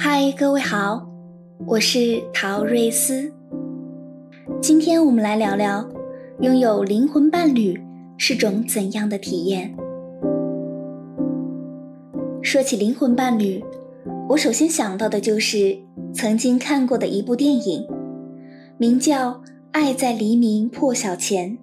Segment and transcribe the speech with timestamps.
[0.00, 1.08] 嗨，各位好，
[1.66, 3.32] 我是陶瑞斯。
[4.62, 5.88] 今天我们来聊聊，
[6.40, 7.82] 拥有灵魂伴侣
[8.16, 9.74] 是种怎样的体验。
[12.40, 13.64] 说起灵魂伴侣，
[14.28, 15.76] 我首先想到的就是
[16.14, 17.84] 曾经看过的一部电影，
[18.78, 19.32] 名叫
[19.72, 21.58] 《爱在黎明破晓前》。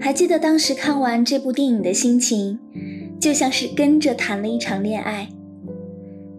[0.00, 2.60] 还记得当时看完这部电影的心情，
[3.20, 5.28] 就像是跟着谈了一场恋爱。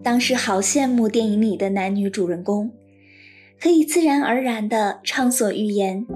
[0.02, 2.70] 当时好羡慕电影里的男女主人公。
[3.62, 6.06] 可以自然而然地畅所欲言，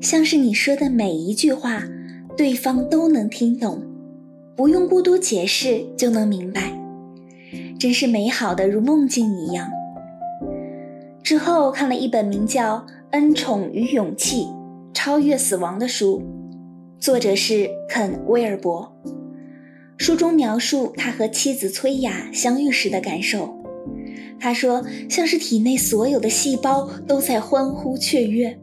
[0.00, 1.82] 像是你说的每一句话，
[2.34, 3.82] 对方都能听懂，
[4.56, 6.72] 不用过多解释就能明白，
[7.78, 9.70] 真是美好的如梦境一样。
[11.22, 12.78] 之后看了一本名叫
[13.10, 14.46] 《恩宠与勇气：
[14.94, 16.22] 超越死亡》的书，
[16.98, 18.90] 作者是肯·威尔伯，
[20.00, 23.54] 书中描述他和妻子崔雅相遇时的感受。
[24.40, 28.58] 他说：“像是体内所有的细胞都在欢呼雀跃。”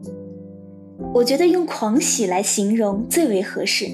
[1.14, 3.86] 我觉得用“狂喜”来形容最为合适。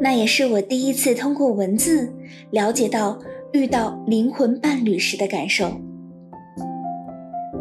[0.00, 2.10] 那也是我第一次通过文字
[2.50, 3.18] 了解到
[3.52, 5.70] 遇到灵魂伴侣时的感受。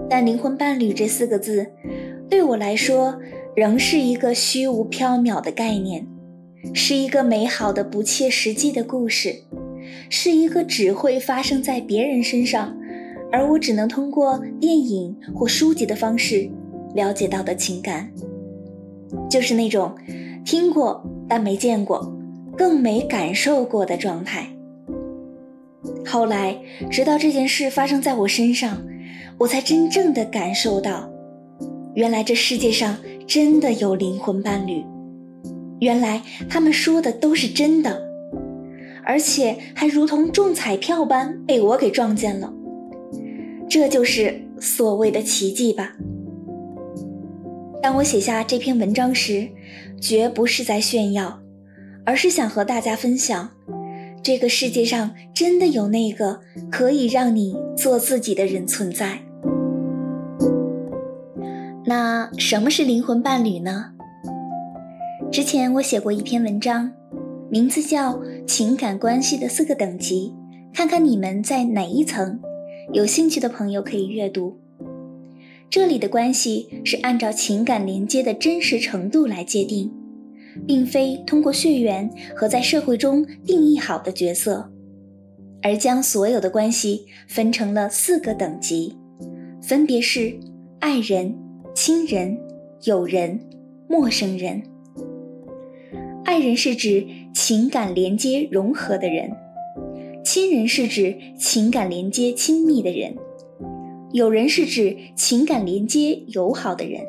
[0.10, 1.68] 但“灵魂伴侣”这四个字，
[2.30, 3.20] 对我来说
[3.58, 6.08] 仍是一个虚无缥缈的概念，
[6.74, 9.44] 是一个美好的不切实际的故事，
[10.10, 12.76] 是一个只会发生在别人身上。
[13.32, 16.50] 而我只能通过电影或书籍的方式
[16.96, 18.12] 了解到的情感，
[19.30, 19.96] 就是那种
[20.44, 22.12] 听过但没见过，
[22.58, 24.48] 更没感受过的状态。
[26.04, 26.58] 后来，
[26.90, 28.82] 直到这件事发生在我身上，
[29.38, 31.08] 我才真正的感受到，
[31.94, 34.84] 原来这世界上真的有灵魂伴侣，
[35.80, 38.02] 原来他们说的都是真的，
[39.04, 42.54] 而且还如同中彩票般被我给撞见了。
[43.70, 45.96] 这就是所谓的奇迹吧。
[47.82, 49.48] 当我写下这篇文章时，
[50.02, 51.40] 绝不是在炫耀，
[52.04, 53.52] 而是想和大家分享，
[54.22, 59.20] 这个世界上真的有那个可以让你做自己的人存在。
[61.86, 63.94] 那什么是灵魂伴侣呢？
[65.32, 66.92] 之前我写过一篇文章，
[67.52, 68.14] 名字叫
[68.46, 70.34] 《情感关系的四个等级》，
[70.76, 72.40] 看看你们在哪一层。
[72.94, 74.58] 有兴趣的朋友可以阅读。
[75.70, 79.92] 这里的关系是按照情感连接的真实程度来界定，
[80.66, 84.72] 并非通过血缘和在社会中定义好的角色，
[85.62, 88.98] 而将所有的关系分成了四个等级，
[89.62, 90.36] 分别是
[90.80, 91.38] 爱人、
[91.76, 92.36] 亲人、
[92.86, 93.40] 友人、
[93.88, 94.64] 陌生人。
[96.30, 99.32] 爱人是指情感连接融合的人。
[100.24, 103.16] 亲人是指情感连接亲密的人，
[104.12, 107.02] 友人是指情感连接友好的人，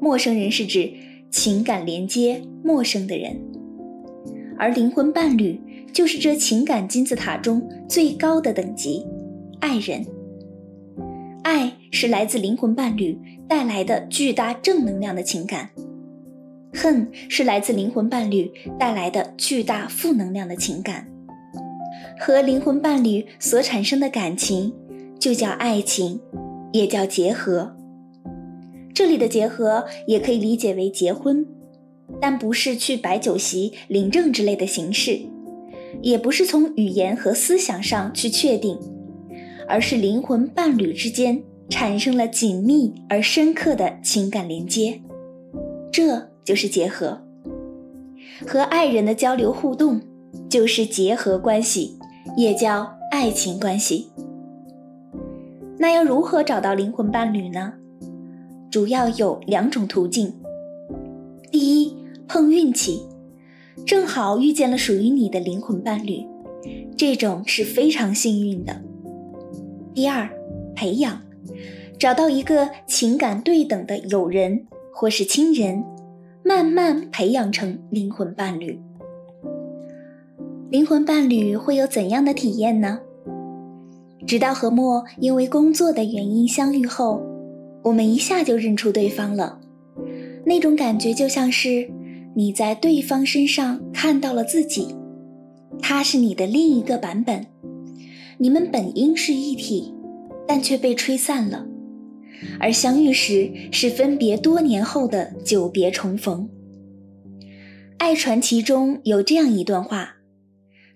[0.00, 0.92] 陌生人是指
[1.28, 3.36] 情感连接陌生的人，
[4.56, 5.60] 而灵魂伴侣
[5.92, 9.04] 就是这情感金字塔中最高的等级——
[9.58, 10.06] 爱人。
[11.42, 13.18] 爱是来自灵魂伴侣
[13.48, 15.70] 带来的巨大正能量的情感，
[16.72, 21.06] 恨是来自灵魂伴侣带来的巨大负能量的情感。
[22.18, 24.72] 和灵魂伴侣所产生的感情，
[25.18, 26.20] 就叫爱情，
[26.72, 27.76] 也叫结合。
[28.94, 31.46] 这里的结合也可以理解为结婚，
[32.20, 35.18] 但不是去摆酒席、领证之类的形式，
[36.02, 38.78] 也不是从语言和思想上去确定，
[39.66, 45.00] 而是灵魂伴侣之间产生了紧密而深刻的情感连接，
[45.90, 47.22] 这就是结合。
[48.44, 50.00] 和爱人的交流互动，
[50.48, 51.96] 就是结合关系。
[52.36, 54.10] 也叫爱情关系。
[55.78, 57.74] 那要如何找到灵魂伴侣呢？
[58.68, 60.34] 主要有两种途径。
[61.52, 61.96] 第一，
[62.26, 63.02] 碰运气，
[63.86, 66.26] 正好遇见了属于你的灵魂伴侣，
[66.96, 68.82] 这种是非常幸运的。
[69.94, 70.28] 第二，
[70.74, 71.22] 培养，
[71.96, 75.84] 找到一个情感对等的友人或是亲人，
[76.50, 78.76] 慢慢培养成灵魂伴侣。
[80.68, 82.98] 灵魂伴侣会有怎样的体验呢？
[84.26, 87.22] 直到和莫因为工作的原因相遇后，
[87.84, 89.60] 我们一下就认出对方了。
[90.44, 91.88] 那种感觉就像是
[92.34, 94.96] 你在对方身上看到了自己，
[95.80, 97.46] 他是你的另一个版本。
[98.38, 99.94] 你们本应是一体，
[100.48, 101.64] 但却被吹散了，
[102.58, 106.48] 而相遇时是分别多年后的久别重逢。
[107.98, 110.16] 爱传奇中有这样一段话。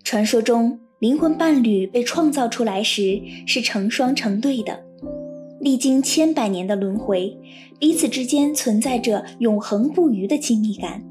[0.02, 4.82] 传说中，灵魂伴侣被创造出来时是成双成对的，
[5.60, 7.36] 历经千百年的轮回，
[7.78, 11.02] 彼此之间存在着永恒不渝的亲密感。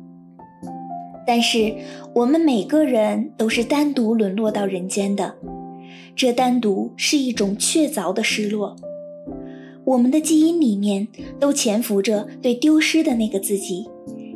[1.26, 1.74] 但是
[2.14, 5.36] 我们每个人都是单独沦落到人间的，
[6.16, 8.76] 这单独是一种确凿的失落。
[9.86, 11.08] 我们的基因里面
[11.40, 13.86] 都潜伏着对丢失的那个自己，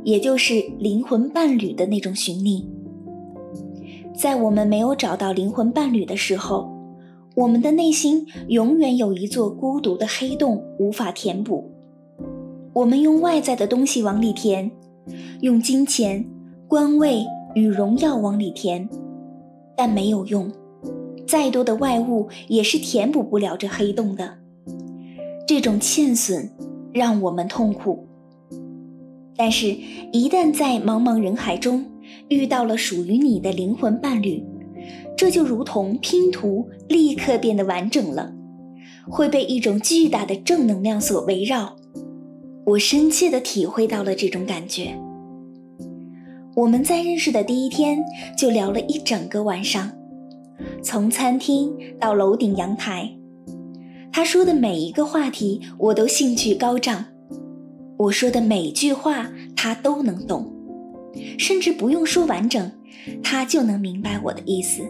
[0.04, 2.68] 也就是灵魂伴侣的那种寻觅。
[4.14, 6.70] 在我们没有找到灵魂伴侣的时候，
[7.36, 11.72] 我们的内心永远有一座孤独的黑洞无法填补。
[12.74, 14.70] 我们用外在的东西往里填，
[15.42, 16.26] 用金钱、
[16.68, 18.90] 官位与荣耀往里填，
[19.76, 20.52] 但没有用，
[21.26, 24.38] 再多的外物也是填补不了这黑洞的。
[25.48, 26.52] 这种欠损
[26.94, 28.06] 让我们痛苦，
[29.38, 29.68] 但是，
[30.12, 31.86] 一旦在茫茫人海中
[32.28, 34.44] 遇到了属于你的灵魂伴侣，
[35.16, 38.34] 这就如同拼图立刻变得完整了，
[39.10, 41.78] 会被一种巨大的正能量所围绕。
[42.66, 45.00] 我深切地体会到了这种感觉。
[46.58, 48.04] 我们在认识的第一天
[48.38, 49.90] 就聊了一整个晚上，
[50.84, 53.17] 从餐厅到楼顶阳台。
[54.18, 57.06] 他说的每一个话题，我都兴趣高涨。
[57.98, 60.52] 我说的每句话，他都能懂，
[61.38, 62.72] 甚至不用说完整，
[63.22, 64.82] 他就能明白我的意思。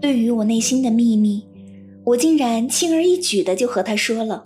[0.00, 1.46] 对于我内心的秘密，
[2.06, 4.44] 我竟然轻而易举的就和他说了，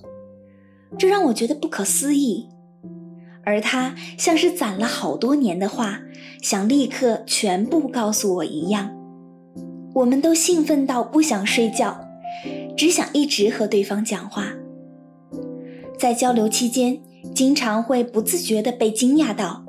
[0.98, 2.48] 这让我觉得不可思议。
[3.44, 6.00] 而他像是攒了好多年的话，
[6.42, 8.90] 想立刻全部告诉我一样。
[9.94, 12.04] 我们都兴奋到不想睡觉。
[12.78, 14.52] 只想一直和对方讲话，
[15.98, 17.00] 在交流期间，
[17.34, 19.64] 经常会不自觉地被惊讶到，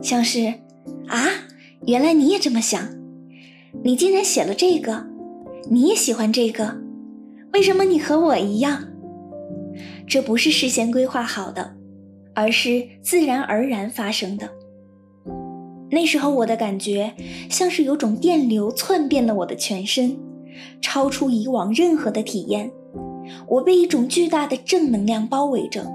[0.00, 0.54] 像是
[1.06, 1.28] 啊，
[1.86, 2.88] 原来你也这么想，
[3.84, 5.06] 你竟然写了这个，
[5.70, 6.78] 你也喜欢这个，
[7.52, 8.84] 为什么你和我一样？
[10.08, 11.76] 这不是事先规划好的，
[12.34, 14.48] 而是自然而然发生的。
[15.90, 17.12] 那时候我的感觉
[17.50, 20.16] 像是有种电流窜遍了我的全身。
[20.80, 22.70] 超出以往任何的体验，
[23.48, 25.86] 我被一种巨大的正能量包围着，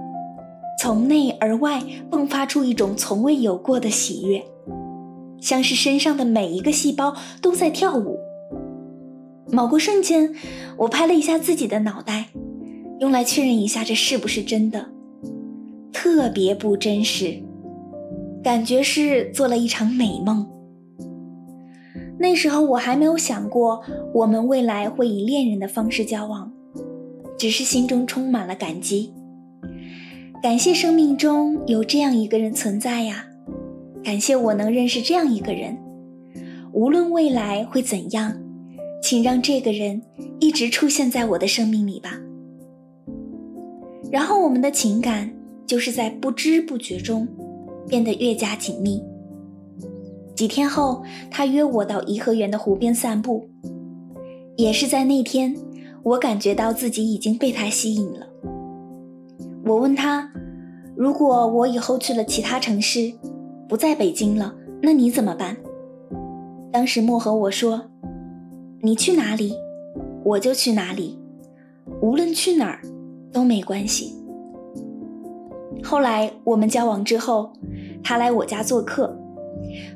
[0.80, 4.44] 从内而外迸发出一种从未有过的喜悦，
[5.40, 8.20] 像是身上的每一个细胞都在跳舞。
[9.52, 10.34] 某个瞬间，
[10.78, 12.28] 我拍了一下自己的脑袋，
[13.00, 14.90] 用来确认一下这是不是真的，
[15.92, 17.42] 特别不真实，
[18.42, 20.48] 感觉是做了一场美梦。
[22.22, 23.82] 那时候我还没有想过
[24.14, 26.54] 我们未来会以恋人的方式交往，
[27.36, 29.12] 只是心中充满了感激，
[30.44, 33.26] 感谢生命中有这样一个人存在呀，
[34.04, 35.76] 感谢我能认识这样一个人，
[36.72, 38.40] 无论未来会怎样，
[39.02, 40.00] 请让这个人
[40.40, 42.22] 一直出现在我的生命里吧。
[44.12, 45.34] 然后我们的情感
[45.66, 47.28] 就是在不知不觉中
[47.88, 49.02] 变得越加紧密。
[50.36, 53.48] 几天后，他约我到颐和园的湖边散步。
[54.58, 55.56] 也是在那天，
[56.04, 58.28] 我感觉到自己已经被他吸引了。
[59.66, 60.32] 我问他
[60.96, 63.14] ：“如果我以后去了其他城市，
[63.68, 65.58] 不在北京了，那你怎么办？”
[66.72, 67.84] 当时莫和我说
[68.82, 69.54] ：“你去哪里，
[70.24, 71.20] 我就去哪里，
[72.02, 72.82] 无论去哪儿
[73.32, 74.16] 都没关系。”
[75.84, 77.54] 后来我们交往之后，
[78.04, 79.18] 他来我家做客。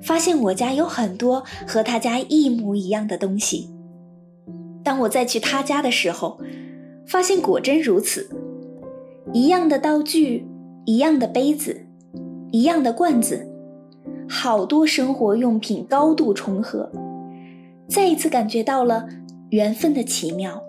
[0.02, 3.70] 发现我家有很多和他家一模一样的东西。
[4.84, 6.40] 当我再去他家的时候，
[7.08, 8.30] 发现果真如此，
[9.34, 10.46] 一样的道具，
[10.86, 11.88] 一样的杯子，
[12.52, 13.48] 一样的罐子，
[14.30, 16.92] 好多生活用品高度重合，
[17.88, 19.08] 再一次感觉到了
[19.50, 20.62] 缘分的奇妙。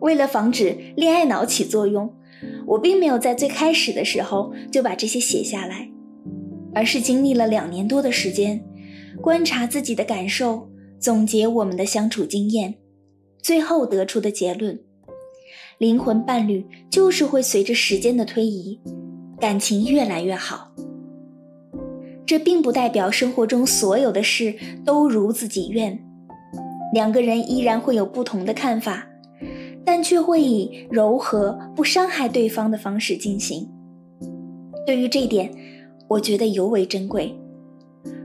[0.00, 2.14] 为了防止恋爱脑起作用，
[2.66, 5.90] 我并没有在最开始的时候就把这些写下来。
[6.74, 8.62] 而是经历了两年多的时间，
[9.20, 12.74] 观察自己的感受，总结我们的相处经验，
[13.42, 14.78] 最后得出的结论：
[15.78, 18.80] 灵魂伴侣就是会随着时间的推移，
[19.40, 20.70] 感情越来越好。
[22.26, 25.98] 这并不代表生活中所有的事都如自己愿，
[26.92, 29.08] 两个人依然会有不同的看法，
[29.84, 33.66] 但却会以柔和、不伤害对方的方式进行。
[34.86, 35.67] 对于这一点。
[36.08, 37.38] 我觉得尤为珍贵，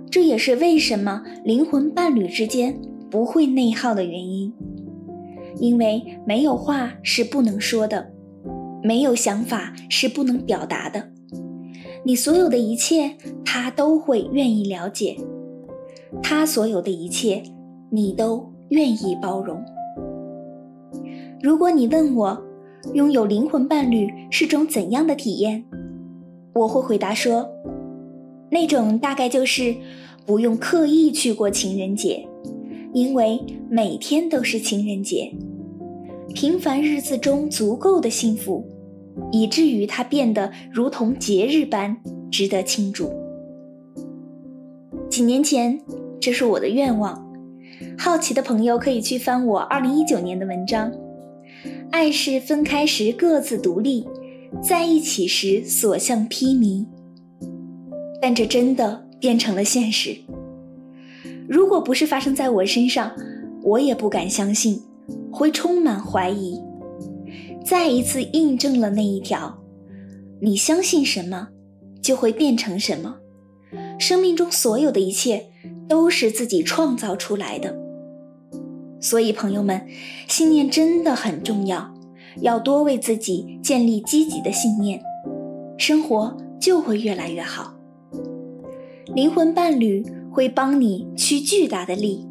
[0.10, 4.54] 这也是为什么灵魂伴侣之间不会内耗的原因。
[5.60, 8.12] 因为没有话是不能说的，
[8.82, 11.10] 没有想法是不能表达的。
[12.04, 15.16] 你所有的一切，他都会愿意了解；
[16.22, 17.44] 他所有的一切，
[17.92, 19.64] 你都愿意包容。
[21.42, 22.42] 如果你问我，
[22.94, 25.64] 拥有灵魂伴侣是种怎样的体验，
[26.56, 27.48] 我会回答说，
[28.54, 29.76] 那种大概就是
[30.28, 32.24] 不用刻意去过情人节，
[32.94, 35.34] 因为每天都是情人节，
[36.36, 38.64] 平凡日子中足够的幸福，
[39.32, 41.98] 以至于它变得如同节日般
[42.32, 43.12] 值得庆祝。
[45.10, 45.82] 几年前，
[46.20, 47.22] 这是我的愿望。
[47.98, 50.92] 好奇的朋友可以去翻我二零一九年的文章。
[51.92, 54.06] 爱是分开时各自独立，
[54.62, 56.86] 在一起时所向披靡。
[58.24, 60.16] 但这真的变成了现实。
[61.46, 63.12] 如果不是发生在我身上，
[63.62, 64.82] 我也不敢相信，
[65.30, 66.58] 会充满怀疑。
[67.66, 69.62] 再一次印证了那一条：
[70.40, 71.50] 你相信什么，
[72.02, 73.18] 就会变成什么。
[74.00, 75.48] 生命中所有的一切
[75.90, 77.78] 都是自己创造出来的。
[79.02, 79.86] 所以，朋友们，
[80.30, 81.94] 信念真的很重要，
[82.40, 85.02] 要多为自己建立积极的信念，
[85.78, 87.73] 生活就会越来越好。
[89.16, 92.28] 灵魂伴侣会帮你驱巨大的力，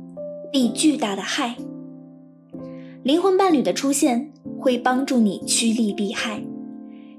[0.51, 1.55] 避巨大的害。
[3.05, 6.43] 灵魂伴侣的出现会帮助你趋利避害。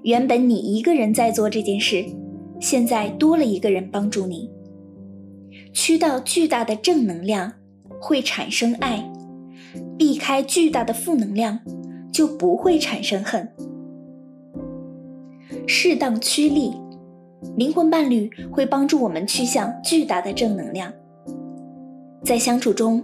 [0.01, 2.03] 原本你一个人在做这件事，
[2.60, 4.51] 现在多了一个人帮助你，
[5.72, 7.53] 驱到巨大的正能量，
[8.01, 9.10] 会产生爱。
[9.98, 11.60] 避开巨大的负能量，
[12.12, 13.48] 就不会产生恨。
[15.65, 16.74] 适当驱利，
[17.58, 20.92] 灵魂伴侣会帮助我们趋向巨大的正能量。
[22.24, 23.04] 在相处中，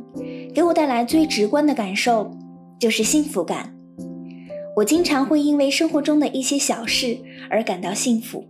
[0.54, 2.32] 给我带来最直观的感受
[2.80, 3.76] 就是幸福感。
[4.78, 7.18] 我经常会因为生活中的一些小事
[7.50, 8.46] 而感到幸福，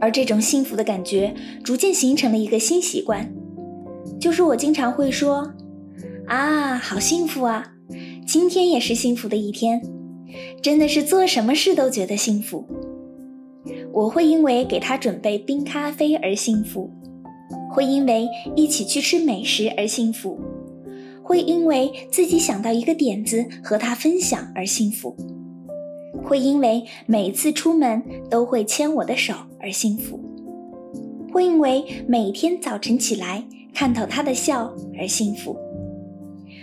[0.00, 3.32] 而这种幸福的感觉逐渐形成了一个新习惯，
[4.20, 5.52] 就是我经常会说。
[6.28, 7.72] 啊，好幸福啊！
[8.26, 9.80] 今天也是幸福的一天，
[10.60, 12.66] 真的是做什么事都觉得幸福。
[13.96, 16.90] 我会因为给他准备冰咖啡而幸福，
[17.70, 20.38] 会因为一起去吃美食而幸福，
[21.22, 25.16] 会因为自己想到一个点子和他分享而幸福，
[26.22, 30.20] 会因为每次出门都会牵我的手而幸福，
[31.32, 35.56] 会因为每天早晨起来看到他的笑而幸福。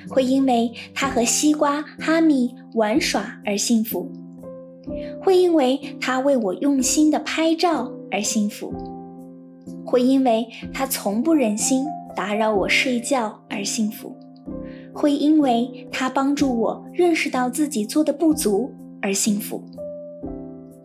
[0.08, 4.12] 会因为他和西瓜、哈密玩耍而幸福，
[5.22, 8.74] 会因为他为我用心的拍照而幸福，
[9.86, 11.86] 会因为他从不忍心
[12.16, 14.16] 打扰我睡觉而幸福，
[14.94, 18.72] 会因为他帮助我认识到自己做的不足
[19.02, 19.64] 而幸福，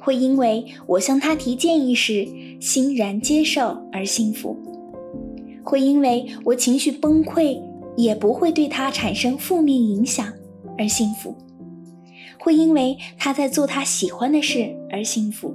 [0.01, 2.27] 会因为我向他提建议时
[2.61, 4.57] 欣然接受而幸福，
[5.65, 7.61] 会因为我情绪崩溃。
[7.99, 10.33] 也不会对他产生负面影响
[10.79, 11.35] 而幸福，
[12.39, 15.53] 会因为他在做他喜欢的事而幸福，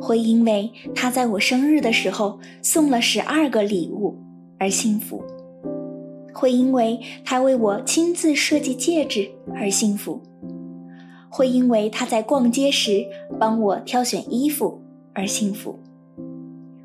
[0.00, 4.16] 会因为他在我生日的时候送了十二个礼物
[4.58, 5.22] 而幸福，
[6.32, 10.20] 会因为他为我亲自设计戒指而幸福，
[11.28, 13.04] 会因为他在逛街时
[13.38, 14.82] 帮我挑选衣服
[15.14, 15.78] 而幸福，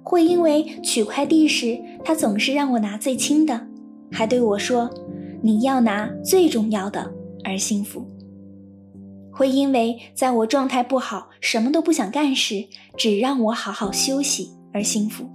[0.01, 3.67] 会因为取快递时他总是让我拿最轻的。
[4.11, 4.89] 还对我说
[5.41, 7.11] ：“你要拿最重要的
[7.43, 8.05] 而幸福。”
[9.33, 15.25] 会因为在我状态不好、什么都不想干时，只让我好好休息而幸福；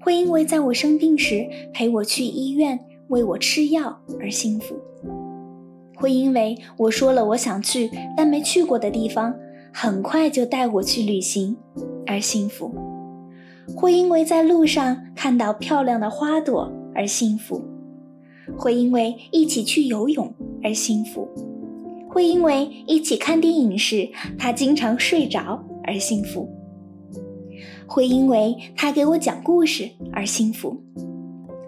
[0.00, 2.78] 会因为在我生病时陪我去医院、
[3.08, 4.76] 为我吃药而幸福；
[5.96, 9.34] 会因为我说了我想去但没去过的地方，
[9.72, 11.56] 很快就带我去旅行
[12.06, 12.70] 而幸福；
[13.76, 16.72] 会因为在路上看到漂亮的花朵。
[16.98, 17.62] 而幸福，
[18.56, 21.28] 会因为一起去游泳而幸福；
[22.16, 24.08] 会因为一起看电影时
[24.38, 26.48] 他经常睡着而幸福；
[27.86, 30.80] 会因为他给我讲故事而幸福；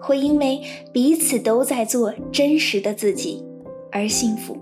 [0.01, 0.59] 会因为
[0.91, 3.45] 彼此都在做真实的自己
[3.91, 4.57] 而幸福。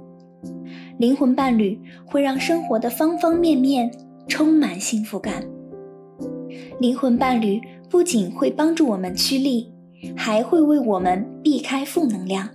[0.99, 3.89] 灵魂伴侣会让生活的方方面面
[4.27, 5.41] 充满幸福感。
[6.81, 9.71] 灵魂伴侣不仅会帮助我们趋利。
[10.15, 12.47] 还会为我们避开负能量，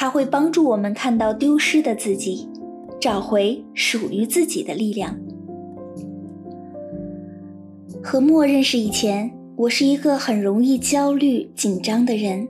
[0.00, 2.48] 它会帮助我们看到丢失的自己，
[2.98, 5.14] 找回属于自己的力量。
[8.02, 12.48] 和莫认识以前，我是一个很容易焦虑紧张的人，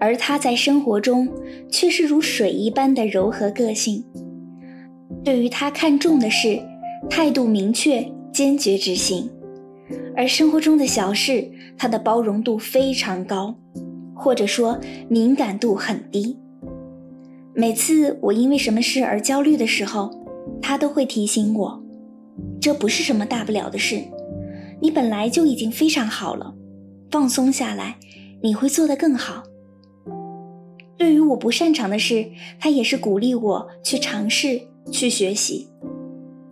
[0.00, 1.28] 而他在生活中
[1.70, 4.04] 却是如水一般的柔和个性。
[5.22, 6.60] 对于他看重的事，
[7.08, 9.30] 态度明确，坚决执行。
[10.16, 13.54] 而生活中的小事，他的包容度非常高，
[14.16, 14.76] 或者说
[15.08, 16.36] 敏感度很低。
[17.58, 20.10] 每次我因为什么事而焦虑的时候，
[20.60, 21.82] 他都会提醒我，
[22.60, 23.98] 这不是什么大不了的事，
[24.78, 26.54] 你本来就已经非常好了，
[27.10, 27.96] 放松下来，
[28.42, 29.42] 你会做得更好。
[30.98, 32.26] 对于我不擅长的事，
[32.60, 34.60] 他也是鼓励我去尝试、
[34.92, 35.68] 去学习。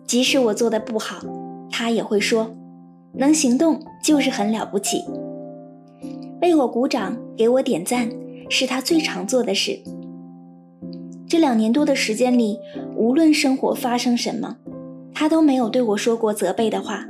[0.06, 1.22] 即使我做的不好，
[1.70, 2.54] 他也会说
[3.12, 5.04] ：“能行动就是很了不起。”
[6.40, 8.08] 为我鼓掌、给我点赞，
[8.48, 9.78] 是他最常做的事。
[11.34, 12.60] 这两年多的时间里，
[12.94, 14.56] 无论生活发生什么，
[15.12, 17.08] 他都没有对我说过责备的话，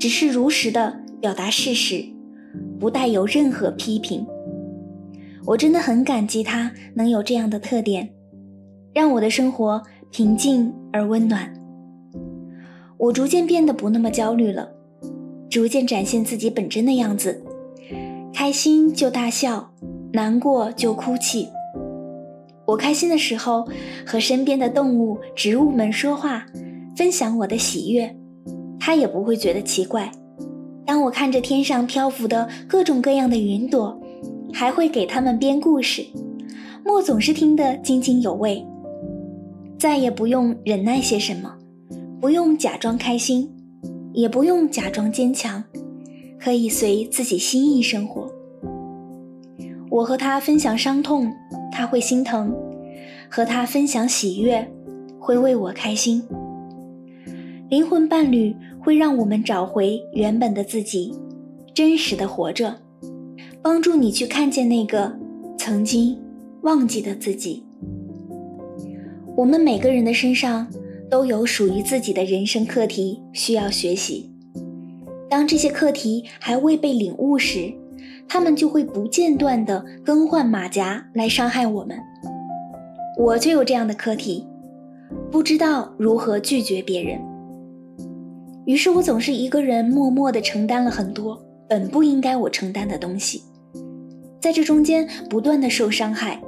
[0.00, 2.06] 只是如实的表达事实，
[2.80, 4.26] 不带有任何批评。
[5.44, 8.10] 我真的很感激他能有这样的特点，
[8.92, 11.54] 让我的生活平静而温暖。
[12.98, 14.72] 我逐渐变得不那么焦虑了，
[15.48, 17.44] 逐渐展现自己本真的样子，
[18.34, 19.70] 开心就大笑，
[20.14, 21.46] 难过就哭泣。
[22.66, 23.66] 我开心的时候，
[24.04, 26.44] 和身边的动物、植物们说话，
[26.96, 28.16] 分享我的喜悦，
[28.80, 30.10] 他也不会觉得奇怪。
[30.84, 34.00] 当我看着天上漂浮的各种各样的云朵，
[34.52, 36.04] 还会给他们编故事，
[36.84, 38.64] 莫总是听得津津有味。
[39.78, 41.54] 再也不用忍耐些什么，
[42.20, 43.52] 不用假装开心，
[44.12, 45.62] 也不用假装坚强，
[46.40, 48.30] 可以随自己心意生活。
[49.90, 51.30] 我和他分享伤痛，
[51.76, 52.50] 他会心疼；
[53.28, 54.66] 和他分享喜悦，
[55.18, 56.24] 会为我开心。
[57.68, 61.12] 灵魂伴侣会让我们找回原本的自己，
[61.74, 62.74] 真实的活着。
[63.60, 65.14] 帮助你去看见那个
[65.58, 66.18] 曾经
[66.62, 67.62] 忘记的自己。
[69.36, 70.66] 我们每个人的身上
[71.10, 74.30] 都有属于自己的人生课题需要学习。
[75.28, 77.70] 当这些课题还未被领悟时，
[78.28, 81.98] 他们就会不间断地更换马甲来伤害我们。
[83.18, 84.46] 我就有这样的课题，
[85.30, 87.18] 不知道如何拒绝别人，
[88.66, 93.42] 于是我总是一个人默默地承担了很多本不应该我承担的东西。
[94.38, 96.40] 在这中间不断的受伤害，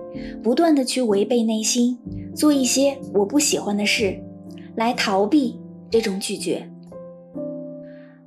[0.42, 1.98] 不断的去违背内心，
[2.34, 4.16] 做一些我不喜欢的事，
[4.76, 5.58] 来逃避
[5.90, 6.68] 这种拒绝。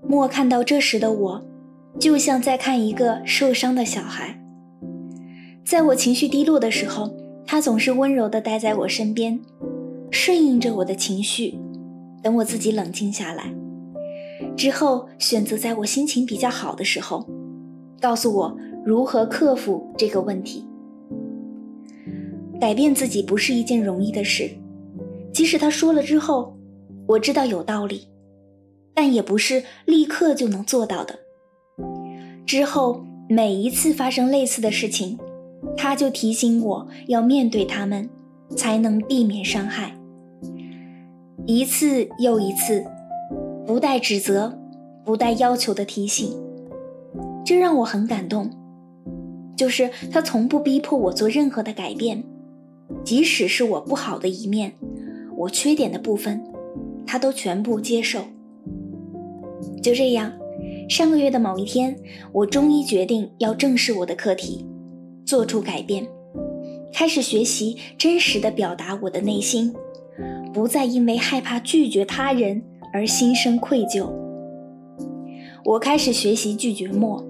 [0.08, 1.46] 莫看到这时的我，
[2.00, 4.42] 就像在看一个受伤的小孩。
[5.64, 7.14] 在我情绪低落的时候，
[7.46, 9.40] 他总是温柔的待在我身边，
[10.10, 11.60] 顺应着我的情绪，
[12.22, 13.54] 等我自己冷静下来，
[14.58, 17.28] 之后选择在我心情比较好的时候，
[18.00, 18.58] 告诉我。
[18.84, 20.66] 如何克服这个问题？
[22.60, 24.50] 改变自己不是一件容易的事，
[25.32, 26.58] 即使他说了之后，
[27.06, 28.08] 我知道有道理，
[28.96, 31.20] 但也不是立刻就能做到的。
[32.46, 35.18] 之后每一次发生类似的事情，
[35.78, 38.10] 他就提醒我要面对他们，
[38.56, 39.94] 才能避免伤害。
[41.46, 42.86] 一次又一次，
[43.66, 44.60] 不带指责、
[45.04, 46.38] 不带要求的提醒，
[47.46, 48.50] 这让我很感动。
[49.56, 52.24] 就是他从不逼迫我做任何的改变，
[53.04, 54.74] 即使是我不好的一面，
[55.38, 56.44] 我缺点的部分，
[57.06, 58.22] 他都全部接受。
[59.84, 60.32] 就这样，
[60.92, 61.98] 上个月的某一天，
[62.34, 64.66] 我终于决定要正视我的课题，
[65.26, 66.06] 做出改变，
[66.92, 69.74] 开始学习真实的表达我的内心，
[70.54, 74.12] 不再因为害怕拒绝他人而心生愧疚。
[75.64, 77.26] 我开始学习拒绝莫，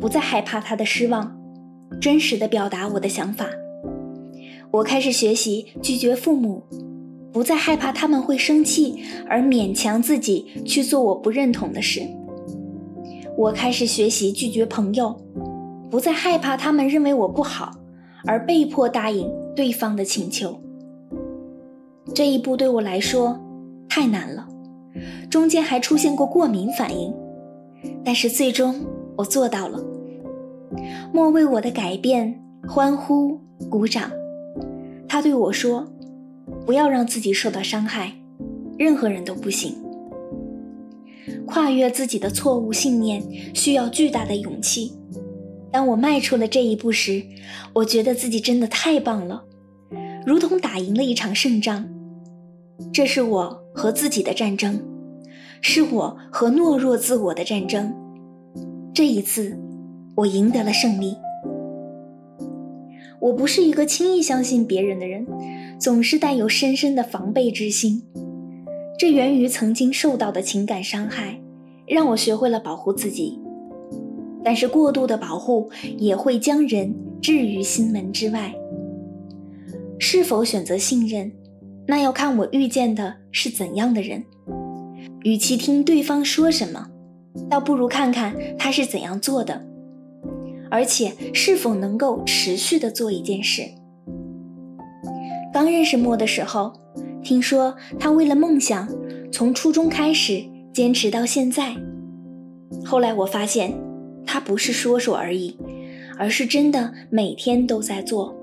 [0.00, 1.38] 不再害怕他的失望。
[2.00, 3.50] 真实的表达我的想法。
[4.70, 6.62] 我开始学习拒绝父母，
[7.30, 12.00] 不再害怕他们会生气而勉强自己去做我不认同的事。
[13.36, 15.16] 我开始学习拒绝朋友，
[15.90, 17.72] 不再害怕他们认为我不好
[18.26, 20.60] 而被迫答应对方的请求。
[22.14, 23.38] 这一步对我来说
[23.88, 24.46] 太难了，
[25.30, 27.12] 中间还出现过过敏反应，
[28.04, 28.80] 但是最终
[29.16, 29.82] 我做到了。
[31.12, 34.10] 莫为我的改变欢呼鼓掌。
[35.08, 35.86] 他对我说
[36.66, 38.12] ：“不要让自己受到伤害，
[38.76, 39.76] 任何人都不行。
[41.46, 43.22] 跨越自己的错误信念
[43.54, 44.92] 需要巨大的勇气。
[45.70, 47.22] 当我迈出了这一步时，
[47.72, 49.44] 我觉得自己真的太棒了，
[50.26, 51.88] 如同打赢了一场胜仗。
[52.92, 54.80] 这是我和自己的战争，
[55.60, 57.94] 是我和懦弱自我的战争。
[58.94, 59.58] 这一次。”
[60.16, 61.16] 我赢得了胜利。
[63.20, 65.26] 我不是一个轻易相信别人的人，
[65.76, 68.04] 总是带有深深的防备之心。
[68.98, 71.40] 这源于曾经受到的情感伤害，
[71.86, 73.40] 让我学会了保护自己。
[74.44, 78.54] 但是过度的保护也会将人置于心门之外。
[79.98, 81.32] 是否选择信任，
[81.86, 84.22] 那要看我遇见的是怎样的人。
[85.22, 86.88] 与其听对方说什么，
[87.48, 89.64] 倒不如看看他是怎样做的，
[90.70, 93.62] 而且是否能够持续的做一件事。
[95.52, 96.72] 刚认识莫的时候，
[97.24, 98.86] 听说他为了梦想，
[99.32, 101.74] 从初中开始坚持到现在。
[102.84, 103.74] 后来我发现，
[104.26, 105.56] 他不是说说而已，
[106.18, 108.36] 而是真的每天都在做。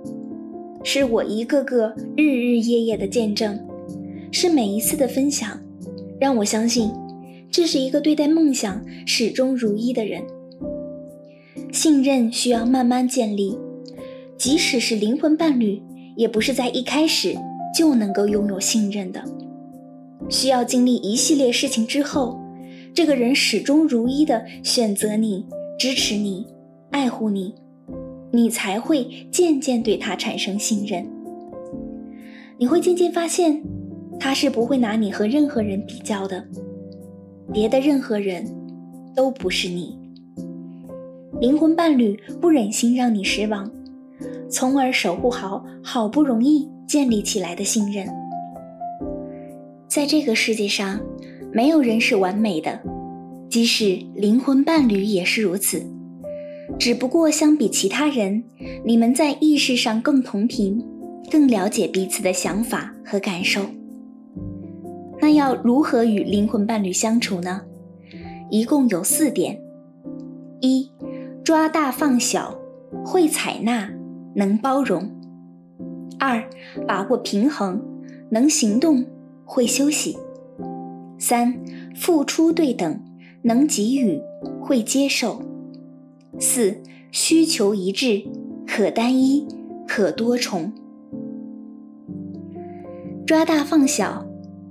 [0.83, 3.63] 是我一个个日日夜夜的见证，
[4.31, 5.61] 是每一次的分享，
[6.19, 6.91] 让我相信，
[7.51, 10.23] 这是一个对待梦想始终如一的人。
[11.71, 13.55] 信任需要慢慢建立，
[14.37, 15.79] 即使是灵魂伴侣，
[16.17, 17.37] 也不是在一开始
[17.75, 19.23] 就能够拥有信任的，
[20.29, 22.39] 需要经历一系列事情之后，
[22.93, 25.45] 这个人始终如一的选择你、
[25.79, 26.45] 支持你、
[26.91, 27.55] 爱护你。
[28.33, 31.05] 你才会渐渐对他产生信任。
[32.57, 33.61] 你会渐渐发现，
[34.17, 36.41] 他是不会拿你和任何人比较的，
[37.51, 38.45] 别的任何人
[39.13, 39.99] 都不是你。
[41.41, 43.69] 灵魂伴侣不忍心让你失望，
[44.49, 48.05] 从而守护好好不容易建立起来的信任。
[49.87, 50.99] 在这个世界上，
[51.53, 52.81] 没有人是完美的，
[53.49, 55.81] 即使灵魂伴侣也是如此。
[56.77, 58.43] 只不过相比其他人，
[58.83, 60.85] 你们在意识上更同频，
[61.31, 63.61] 更了解彼此的想法和感受。
[65.21, 67.61] 那要如何与灵魂伴侣相处呢？
[68.49, 69.57] 一共有四点：
[70.59, 70.91] 一、
[71.41, 72.59] 抓大放小，
[73.05, 73.89] 会采纳，
[74.35, 75.03] 能包容；
[76.23, 76.47] 二、
[76.87, 77.81] 把握平衡，
[78.29, 79.03] 能行动，
[79.43, 80.15] 会休息；
[81.17, 81.59] 三、
[81.95, 83.03] 付出对等，
[83.41, 84.21] 能给予，
[84.61, 85.41] 会接受。
[86.39, 86.77] 四
[87.09, 88.21] 需求一致，
[88.67, 89.47] 可单一，
[89.87, 90.71] 可多重。
[93.25, 94.23] 抓大放小，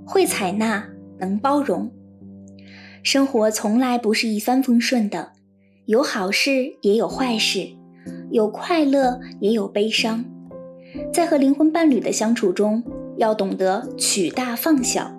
[0.05, 0.87] 会采纳，
[1.19, 1.91] 能包容。
[3.03, 5.33] 生活从来不是一帆风顺的，
[5.85, 7.67] 有好事也有坏事，
[8.31, 10.23] 有快乐也有悲伤。
[11.13, 12.83] 在和灵魂伴侣的相处中，
[13.17, 15.11] 要懂得取大放小，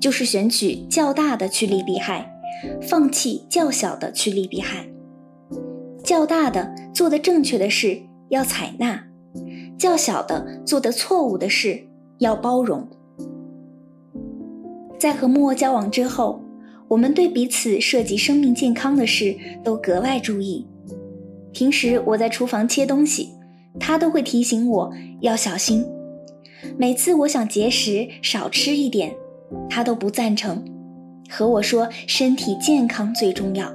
[0.00, 2.32] 就是选取较大的趋利避害，
[2.80, 4.86] 放弃较小的趋利避害。
[6.02, 9.04] 较大的做的正确的事要采纳，
[9.78, 11.86] 较小的做的错误的事
[12.18, 12.88] 要包容。
[14.98, 16.42] 在和木交往之后，
[16.88, 20.66] 我们对彼此涉及生命健康的事都格外注意。
[21.52, 23.30] 平时我在厨房切东西，
[23.80, 25.84] 他都会提醒我要小心。
[26.76, 29.14] 每次我想节食少吃一点，
[29.68, 30.64] 他都不赞成，
[31.28, 33.72] 和我说身体健康最重要。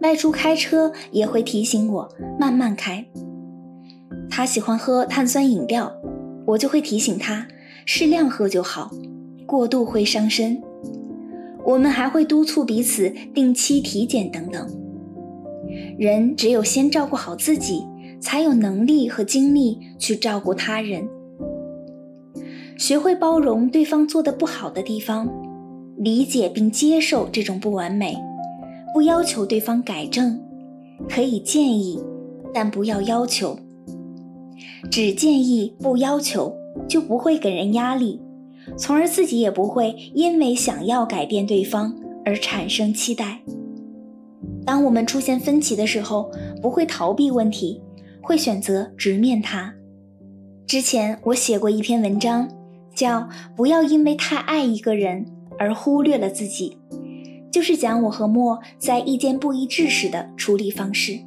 [0.00, 2.08] 外出开车也会提醒我
[2.38, 3.04] 慢慢开。
[4.28, 5.92] 他喜欢喝碳酸饮料，
[6.46, 7.46] 我就会提醒他
[7.86, 8.90] 适量喝就好，
[9.46, 10.60] 过度会伤身。
[11.64, 14.68] 我们还会督促彼此定期体检等等。
[15.96, 17.84] 人只有先照顾好自己，
[18.22, 21.06] 才有能力和精力去照顾他人。
[22.78, 25.28] 学会包容对方做的不好的地方，
[25.98, 28.16] 理解并接受这种不完美。
[28.94, 30.40] 不要求对方改正，
[31.08, 32.00] 可以建议，
[32.54, 33.58] 但不要要求。
[34.90, 36.54] 只建议不要求，
[36.88, 38.20] 就不会给人压力，
[38.76, 43.40] 从而自己也不会因为想要改变对方而产生期待。
[44.64, 46.30] 当我们出现分歧的时候，
[46.60, 47.80] 不会逃避问题，
[48.22, 49.74] 会选择直面它。
[50.66, 52.48] 之前我写过一篇文章，
[52.94, 53.20] 叫
[53.56, 55.26] 《不要因为太爱一个人
[55.58, 56.78] 而忽略了自己》。
[57.50, 61.18] 就是讲我和莫在意见不一致时的处理方式。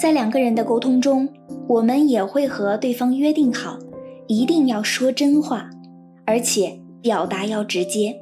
[0.00, 1.28] 在两个人的沟通中，
[1.68, 3.78] 我们也会和对方约定好，
[4.26, 5.70] 一定要说真话，
[6.24, 8.18] 而且表达要直接。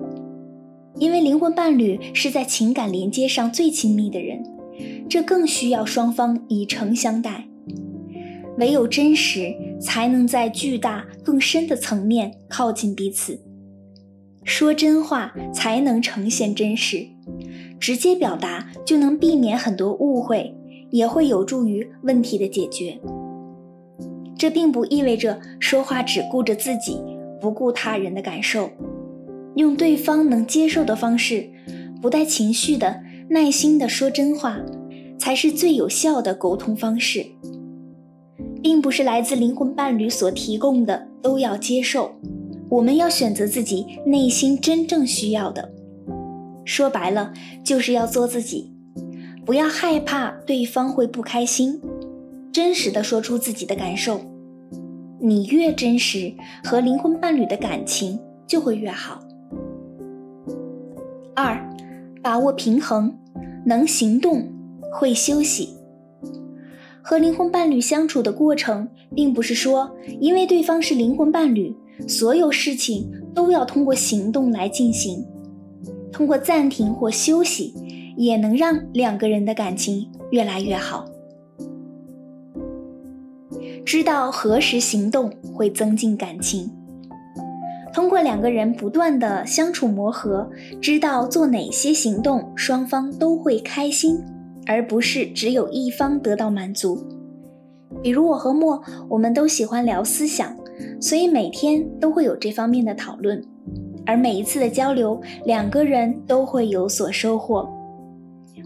[0.96, 4.44] 因为灵魂伴侣是在情感连接上最亲密的人，
[5.09, 7.47] 这更需要双方以诚相待。
[8.59, 13.40] 唯有真实，才能在巨大更深的层面靠近彼此。
[14.45, 17.07] 说真话才能呈现真实，
[17.79, 20.55] 直接表达就能避免很多误会，
[20.90, 22.99] 也会有助于问题的解决。
[24.37, 26.99] 这并不意味着说话只顾着自己，
[27.40, 28.71] 不顾他人的感受。
[29.57, 31.51] 用对方能接受的方式，
[32.01, 34.59] 不带情绪的、耐心的说真话，
[35.16, 37.25] 才是最有效的沟通方式。
[38.61, 42.11] 并不是来自灵魂伴侣所提供的都要接受。
[42.69, 45.73] 我们要选择自己内心真正需要的，
[46.64, 48.73] 说白了就是要做自己，
[49.47, 51.81] 不要害怕对方会不开心，
[52.53, 54.21] 真实的说出自己的感受。
[55.21, 59.21] 你越真实，和灵魂伴侣的感情就会越好。
[61.35, 61.59] 二，
[62.23, 63.19] 把握平衡，
[63.64, 64.49] 能行动，
[64.92, 65.70] 会休息。
[67.03, 71.75] 和灵魂伴侣相处的过程，并不是说因为对方是灵魂伴侣，
[72.07, 75.25] 所有事情都要通过行动来进行。
[76.12, 77.75] 通过暂停或休息，
[78.16, 81.07] 也能让两个人的感情越来越好。
[83.85, 86.70] 知道何时行动会增进感情。
[87.92, 90.48] 通过两个人不断的相处磨合，
[90.81, 94.18] 知道做哪些行动双方都会开心，
[94.66, 97.05] 而不是只有一方得到满足。
[98.03, 100.57] 比如我和莫，我们都喜欢聊思想，
[101.00, 103.42] 所以每天都会有这方面的讨论。
[104.07, 107.68] 而每一次的交流，两个人都会有所收获。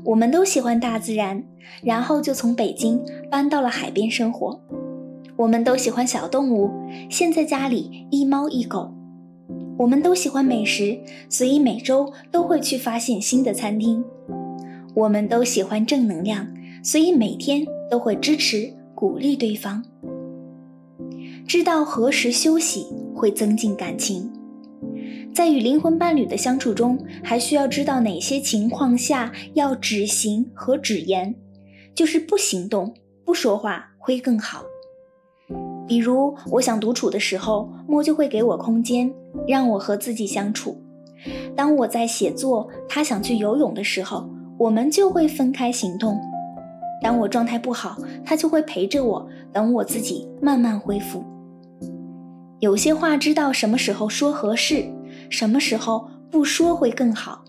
[0.04, 1.42] 我们都喜欢大自然，
[1.82, 4.60] 然后就从北京搬到了海边生活。
[5.36, 6.70] 我们都喜欢小动物，
[7.10, 8.93] 现在家里一猫一狗。
[9.76, 14.04] 我们都喜欢美食，所以每周都会去发现新的餐厅。
[14.94, 16.46] 我们都喜欢正能量，
[16.82, 19.84] 所以每天都会支持鼓励对方。
[21.46, 24.30] 知道何时休息，会增进感情。
[25.34, 31.34] 在与灵魂伴侣的相处中，还需要知道哪些情况下要止行和止言，
[31.92, 34.62] 就是不行动、不说话会更好。
[35.86, 39.12] 比如，我想独处的时候，莫就会给我空间，
[39.46, 40.76] 让我和自己相处；
[41.54, 46.16] 当我在写作，他想去游泳的时候，我们就会分开行动；
[47.02, 51.22] 当我状态不好，他就会陪着我，等我自己慢慢恢复。
[52.60, 54.86] 有些话知道什么时候说合适。
[55.30, 57.44] 什么时候不说会更好？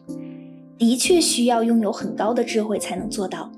[0.77, 3.51] 的确需要拥有很高的智慧才能做到，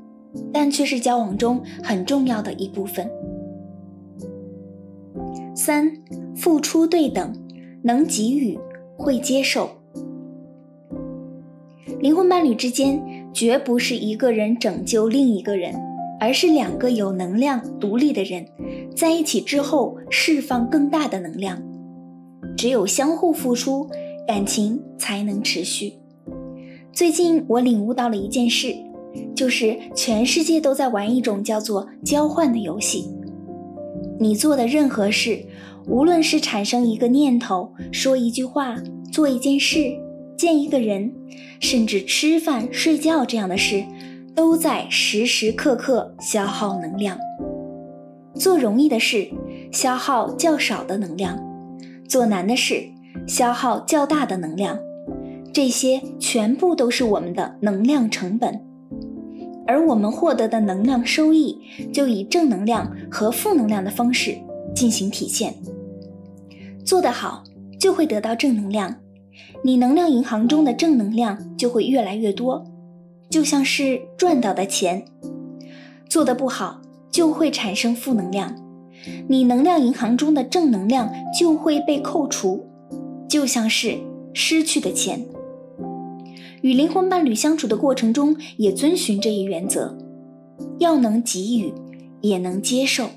[0.51, 3.09] 但却是交往中很重要的一部分。
[5.57, 5.91] 三，
[6.35, 7.35] 付出对等，
[7.81, 8.57] 能给予，
[8.95, 9.71] 会接受。
[11.99, 13.01] 灵魂伴侣之间
[13.33, 15.73] 绝不是一个人拯救另一个人，
[16.19, 18.45] 而是两个有能量、独立的人
[18.95, 21.61] 在一起之后释放更大的能量。
[22.55, 23.89] 只有相互付出。
[24.27, 25.93] 感情才能持续。
[26.91, 28.75] 最近我领悟到了一件事，
[29.33, 33.09] 就是全世界都在玩一种叫做交换的游戏。
[34.19, 35.45] 你做的任何事，
[35.85, 38.75] 无论是产生一个念头、说一句话、
[39.11, 39.93] 做一件事、
[40.37, 41.13] 见一个人，
[41.59, 43.83] 甚至吃饭、睡觉这样的事，
[44.35, 47.17] 都在时时刻刻消耗能量。
[48.35, 49.29] 做容易的事，
[49.71, 51.37] 消耗较少的能量；
[52.07, 52.83] 做难的事。
[53.25, 54.77] 消耗较大的能量，
[55.51, 58.61] 这些全部都是我们的能量成本，
[59.67, 61.59] 而我们获得的能量收益
[61.93, 64.35] 就以正能量和负能量的方式
[64.73, 65.53] 进行体现。
[66.85, 67.43] 做得好
[67.79, 68.95] 就会得到正能量，
[69.63, 72.65] 你能量银行中的正能量就会越来越多，
[73.29, 75.01] 就像是赚到的钱；
[76.09, 78.55] 做得不好就会产生负能量，
[79.27, 82.65] 你能量银行中的正能量就会被扣除。
[83.29, 83.97] 就像是
[84.33, 85.25] 失去的钱。
[86.61, 89.97] 与灵魂伴侣相处的过程中，也遵循这一原则，
[90.79, 91.73] 要能给予，
[92.21, 93.09] 也能接受。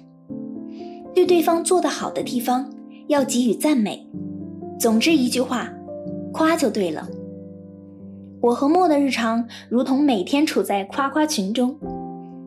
[1.15, 2.73] 对对方做得好的地方，
[3.09, 4.07] 要给予赞美。
[4.79, 5.73] 总之一句话，
[6.33, 7.09] 夸就对了。
[8.41, 11.77] 我和莫的日常，如同每天处在夸夸群中，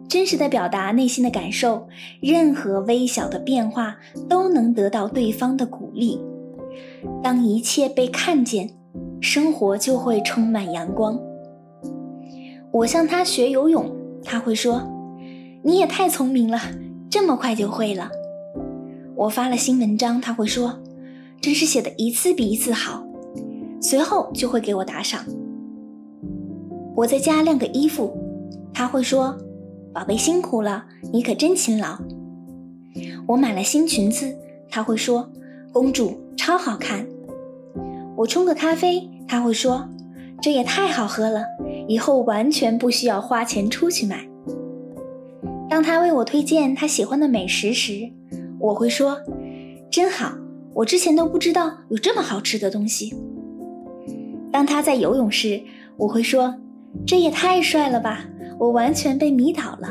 [0.08, 1.88] 真实的表达内心的感受，
[2.22, 6.20] 任何微小的变化都能得到对方的鼓励。
[7.22, 8.72] 当一切被看见，
[9.24, 11.18] 生活就会充满阳光。
[12.72, 13.90] 我向他学游泳，
[14.22, 14.84] 他会说
[15.64, 16.60] ：“你也太聪明了，
[17.10, 18.12] 这么快就会了。”
[19.16, 20.78] 我发了新文章，他会说
[21.40, 23.06] ：“真是写的一次比一次好。”
[23.80, 25.24] 随后就会给我打赏。
[26.94, 28.14] 我在家晾个衣服，
[28.74, 29.38] 他会说
[29.94, 31.98] ：“宝贝辛苦了，你可真勤劳。”
[33.26, 34.38] 我买了新裙子，
[34.70, 35.32] 他会说
[35.72, 37.08] ：“公主。”超好看！
[38.18, 39.88] 我冲个咖啡，他会说
[40.42, 41.46] ：“这也太好喝了，
[41.88, 44.28] 以后完全不需要花钱出去买。”
[45.70, 48.12] 当他为我推荐他喜欢的美食时，
[48.60, 49.18] 我会说
[49.90, 50.34] ：“真好，
[50.74, 53.16] 我之前都不知道有这么好吃的东西。”
[54.52, 55.62] 当他在游泳时，
[55.98, 56.56] 我会说
[57.08, 58.26] ：“这也太帅了吧，
[58.60, 59.90] 我完全被迷倒了。”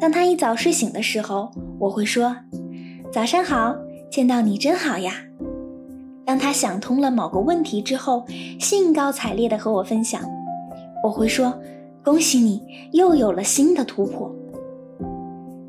[0.00, 2.36] 当他一早睡醒的时候，我会说
[3.12, 3.76] ：“早上好。”
[4.10, 5.12] 见到你真好呀！
[6.28, 8.22] 当他想通了某个问题之后，
[8.60, 10.20] 兴高采烈地和我分享，
[11.02, 11.58] 我会说
[12.04, 12.62] ：“恭喜你
[12.92, 14.30] 又有了新的突破。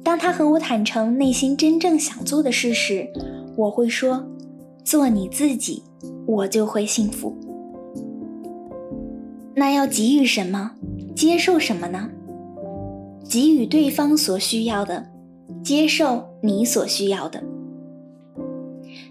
[0.03, 3.07] 当他和我坦诚内心真正想做的事时，
[3.55, 4.21] 我会说
[4.83, 5.81] ：“做你自己，
[6.27, 7.33] 我就会幸福。”
[9.55, 10.71] 那要给予什么，
[11.15, 12.09] 接受什么呢？
[13.29, 15.05] 给予对方所需要的，
[15.63, 17.41] 接受你所需要的。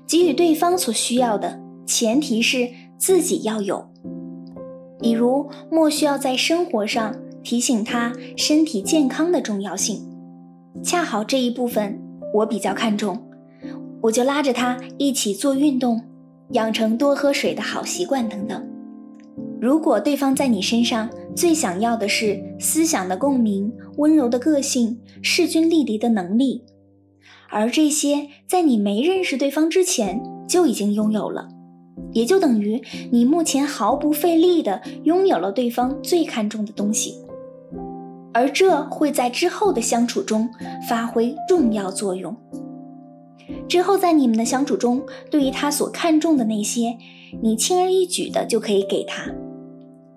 [0.09, 2.67] 给予对方所需要的，前提是
[2.97, 3.91] 自己要有。
[4.99, 10.03] 比如，莫需要在生活上提醒他身体健康的重要性。
[10.83, 12.01] 恰好这一部分
[12.33, 13.23] 我比较看重，
[14.01, 16.01] 我就拉着他一起做运动，
[16.53, 18.67] 养成多喝水的好习惯等等。
[19.61, 26.65] 如果对方在你身上最想要的是思想的共鸣、温柔的个性、势均力敌的能力，
[27.51, 31.49] 而这些在你没认识对方之前就已经拥有了，
[32.13, 37.15] 也就等于你目前毫不费力地拥有了对方最看重的东西。
[38.35, 40.49] 而这会在之后的相处中
[40.89, 42.37] 发挥重要作用。
[43.67, 46.97] 之后在你们的相处中，对于他所看重的那些，
[47.43, 49.25] 你轻而易举的就可以给他。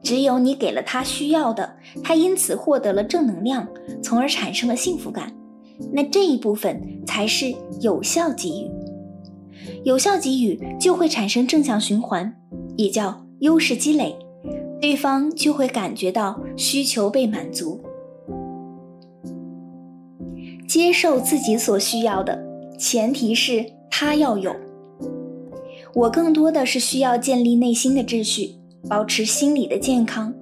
[0.04, 3.67] 只有你给了他需要的，他因此获得了正能量，
[4.04, 5.34] 从而产生了幸福感。
[5.91, 8.72] 那这一部分才是有效给予。
[9.84, 12.36] 有效给予就会产生正向循环，
[12.78, 14.15] 也叫优势积累，
[14.80, 17.80] 对方就会感觉到需求被满足。
[20.67, 22.41] 接受自己所需要的，
[22.80, 24.56] 前提是他要有。
[25.94, 28.56] 我更多的是需要建立内心的秩序，
[28.88, 30.34] 保持心理的健康。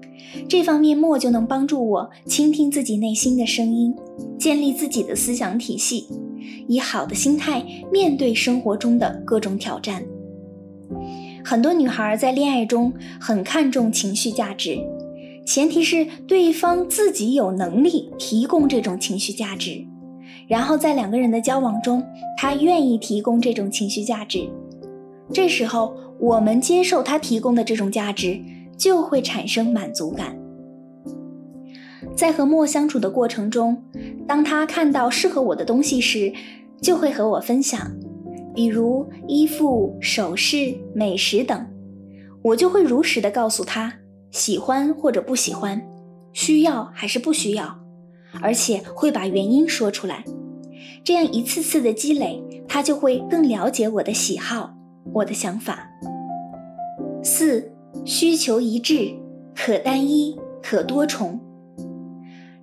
[0.47, 3.93] 这方面莫就能帮助我倾听自己内心的声音，
[4.37, 6.07] 建立自己的思想体系，
[6.67, 10.03] 以好的心态面对生活中的各种挑战。
[11.43, 14.77] 很多女孩在恋爱中很看重情绪价值，
[15.45, 19.85] 前提是对方自己有能力提供这种情绪价值。
[20.47, 22.03] 然后在两个人的交往中，
[22.37, 24.49] 他愿意提供这种情绪价值，
[25.31, 28.39] 这时候我们接受他提供的这种价值，
[28.79, 30.35] 就会产生满足感。
[32.15, 33.83] 在和莫相处的过程中，
[34.25, 36.33] 当他看到适合我的东西时，
[36.81, 37.91] 就会和我分享，
[38.55, 41.67] 比如衣服、首饰、美食等，
[42.41, 43.93] 我就会如实的告诉他
[44.31, 45.81] 喜欢或者不喜欢，
[46.31, 47.79] 需要还是不需要，
[48.41, 50.23] 而且会把原因说出来。
[51.03, 54.73] 这样一次次的积累，他就会更了解我的喜好、
[55.13, 55.89] 我的想法。
[57.21, 57.71] 四、
[58.05, 59.13] 需求一致，
[59.55, 61.39] 可单一，可多重。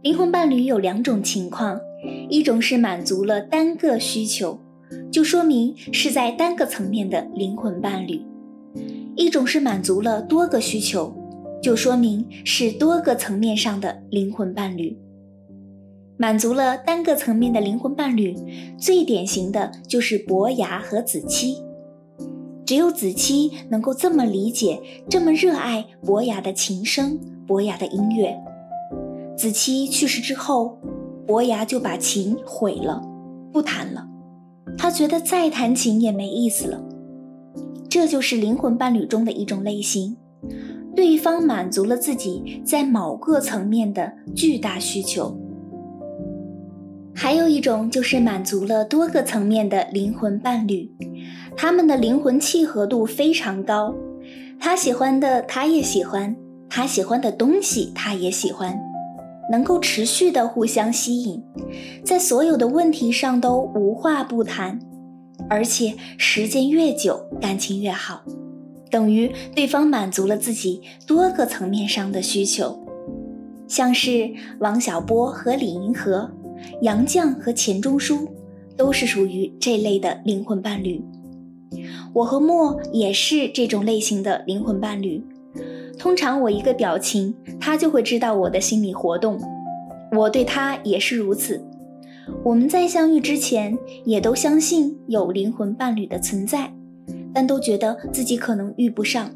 [0.03, 1.79] 灵魂伴侣有两种情况，
[2.29, 4.59] 一种是满足了单个需求，
[5.11, 8.25] 就说明是在单个层面的灵魂伴侣；
[9.16, 11.14] 一种是满足了多个需求，
[11.62, 14.96] 就说明是多个层面上的灵魂伴侣。
[16.18, 18.35] 满足了单个层面的灵魂伴侣，
[18.79, 21.57] 最典型的就是伯牙和子期。
[22.66, 28.37] 只有子期能够这么理解、这么热爱伯牙的琴声、伯牙的音乐。
[29.38, 30.76] 子期去世之后，
[31.26, 33.00] 伯牙就把琴毁了，
[33.52, 34.09] 不弹了。
[34.76, 36.83] 他觉得再弹琴也没意思了。
[37.88, 40.16] 这就是灵魂伴侣中的一种类型，
[40.96, 45.38] 对方满足了自己在某个层面的巨大需求。
[47.14, 50.90] 还有一种就是满足了多个层面的灵魂伴侣，
[51.57, 53.95] 他们的灵魂契合度非常高，
[54.61, 56.37] 他喜欢的他也喜欢，
[56.69, 58.79] 他喜欢的东西他也喜欢，
[59.51, 61.42] 能够持续的互相吸引，
[62.05, 64.79] 在所有的问题上都无话不谈，
[65.49, 68.23] 而且时间越久感情越好，
[68.90, 72.79] 等于对方满足了自己多个层面上的需求，
[73.66, 76.31] 像是王小波和李银河。
[76.81, 78.27] 杨绛和钱钟书
[78.79, 81.05] 都是属于这类的灵魂伴侣，
[82.16, 85.22] 我和莫也是这种类型的灵魂伴侣。
[85.98, 89.38] 通常我一个表情，他就会知道我的心理活动，
[90.12, 91.62] 我对他也是如此。
[92.42, 96.73] 我们在相遇之前，也都相信有灵魂伴侣的存在，
[97.35, 99.31] 但都觉得自己可能遇不上。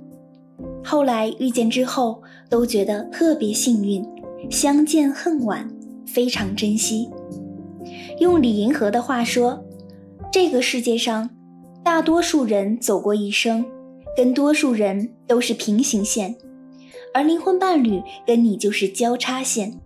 [0.83, 4.03] 后来遇见之后，都觉得特别幸运，
[4.49, 5.70] 相见恨晚。
[6.07, 7.09] 非常珍惜。
[8.18, 9.62] 用李银河的话说，
[10.33, 11.31] 这个世界上，
[11.83, 13.64] 大多数人走过一生，
[14.16, 16.37] 跟多数人都是平行线，
[17.14, 19.81] 而灵魂伴侣跟你就是交叉线。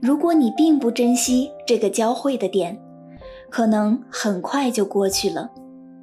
[0.00, 2.80] 如果你并不珍惜这个交汇的点，
[3.50, 5.50] 可能很快就过去了，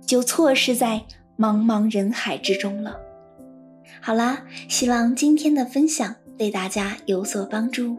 [0.05, 1.01] 就错失在
[1.37, 2.97] 茫茫人海之中了。
[4.01, 7.97] 好啦，希望今天的分享对大家有所帮助。